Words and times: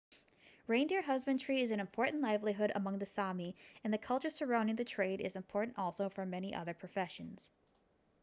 reindeer 0.65 1.03
husbandry 1.03 1.61
is 1.61 1.69
an 1.69 1.79
important 1.79 2.23
livelihood 2.23 2.71
among 2.73 2.97
the 2.97 3.05
sámi 3.05 3.53
and 3.83 3.93
the 3.93 3.99
culture 3.99 4.31
surrounding 4.31 4.75
the 4.75 4.83
trade 4.83 5.21
is 5.21 5.35
important 5.35 5.77
also 5.77 6.09
for 6.09 6.25
many 6.25 6.47
with 6.47 6.57
other 6.57 6.73
professions 6.73 7.51